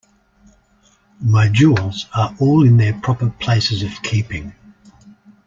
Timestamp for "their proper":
2.77-3.29